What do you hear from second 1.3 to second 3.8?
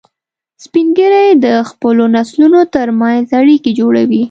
د خپلو نسلونو تر منځ اړیکې